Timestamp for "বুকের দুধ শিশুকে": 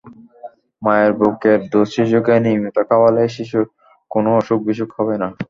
1.19-2.33